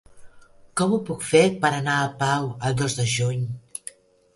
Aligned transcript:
Com 0.81 0.95
ho 0.95 0.99
puc 1.11 1.21
fer 1.33 1.43
per 1.67 1.73
anar 1.83 2.01
a 2.01 2.11
Pau 2.25 2.51
el 2.55 2.83
dos 2.85 3.01
de 3.03 3.11
juny? 3.17 3.51